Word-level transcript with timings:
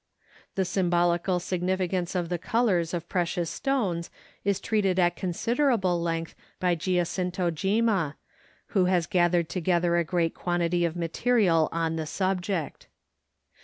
The 0.55 0.65
symbolical 0.65 1.39
significance 1.39 2.15
of 2.15 2.29
the 2.29 2.39
colors 2.39 2.91
of 2.91 3.07
precious 3.07 3.51
stones 3.51 4.09
is 4.43 4.59
treated 4.59 4.97
at 4.97 5.15
considerable 5.15 6.01
length 6.01 6.33
by 6.59 6.73
Giacinto 6.73 7.51
Gimma, 7.51 8.15
who 8.69 8.85
has 8.85 9.05
gathered 9.05 9.47
together 9.47 9.97
a 9.97 10.03
great 10.03 10.33
quantity 10.33 10.85
of 10.85 10.95
material 10.95 11.69
on 11.71 11.97
the 11.97 12.07
subject. 12.07 12.87